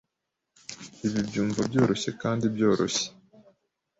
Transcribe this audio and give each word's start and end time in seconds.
Ibi 1.05 1.19
byumva 1.27 1.59
byoroshye 1.69 2.09
kandi 2.21 2.45
byoroshye. 2.55 3.05